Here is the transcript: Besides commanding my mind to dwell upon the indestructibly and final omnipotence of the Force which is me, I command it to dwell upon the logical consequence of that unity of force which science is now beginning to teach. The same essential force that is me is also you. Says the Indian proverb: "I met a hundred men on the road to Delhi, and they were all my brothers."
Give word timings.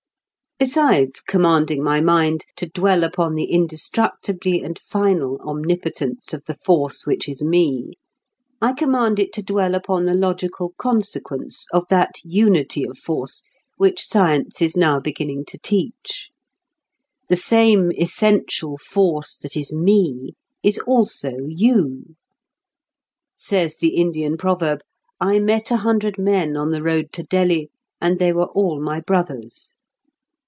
Besides 0.63 1.21
commanding 1.21 1.81
my 1.83 2.01
mind 2.01 2.45
to 2.57 2.69
dwell 2.69 3.03
upon 3.03 3.33
the 3.33 3.45
indestructibly 3.45 4.61
and 4.61 4.77
final 4.77 5.39
omnipotence 5.41 6.33
of 6.35 6.43
the 6.45 6.53
Force 6.53 7.07
which 7.07 7.27
is 7.27 7.41
me, 7.43 7.93
I 8.61 8.73
command 8.73 9.17
it 9.17 9.33
to 9.33 9.41
dwell 9.41 9.73
upon 9.73 10.05
the 10.05 10.13
logical 10.13 10.73
consequence 10.77 11.65
of 11.73 11.85
that 11.89 12.19
unity 12.23 12.85
of 12.87 12.95
force 12.99 13.41
which 13.77 14.05
science 14.05 14.61
is 14.61 14.77
now 14.77 14.99
beginning 14.99 15.45
to 15.45 15.57
teach. 15.57 16.29
The 17.27 17.35
same 17.35 17.91
essential 17.93 18.77
force 18.77 19.35
that 19.37 19.57
is 19.57 19.73
me 19.73 20.33
is 20.61 20.77
also 20.77 21.37
you. 21.47 22.15
Says 23.35 23.77
the 23.77 23.95
Indian 23.95 24.37
proverb: 24.37 24.81
"I 25.19 25.39
met 25.39 25.71
a 25.71 25.77
hundred 25.77 26.19
men 26.19 26.55
on 26.55 26.69
the 26.69 26.83
road 26.83 27.11
to 27.13 27.23
Delhi, 27.23 27.71
and 27.99 28.19
they 28.19 28.31
were 28.31 28.51
all 28.51 28.79
my 28.79 28.99
brothers." 28.99 29.79